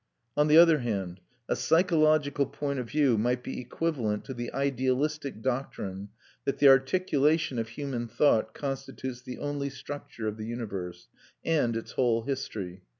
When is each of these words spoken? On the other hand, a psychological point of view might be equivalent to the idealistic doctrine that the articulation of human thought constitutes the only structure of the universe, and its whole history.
On 0.35 0.47
the 0.47 0.57
other 0.57 0.79
hand, 0.79 1.19
a 1.47 1.55
psychological 1.55 2.47
point 2.47 2.79
of 2.79 2.89
view 2.89 3.19
might 3.19 3.43
be 3.43 3.61
equivalent 3.61 4.25
to 4.25 4.33
the 4.33 4.51
idealistic 4.51 5.43
doctrine 5.43 6.09
that 6.43 6.57
the 6.57 6.69
articulation 6.69 7.59
of 7.59 7.69
human 7.69 8.07
thought 8.07 8.55
constitutes 8.55 9.21
the 9.21 9.37
only 9.37 9.69
structure 9.69 10.27
of 10.27 10.37
the 10.37 10.45
universe, 10.47 11.07
and 11.45 11.77
its 11.77 11.91
whole 11.91 12.23
history. 12.23 12.81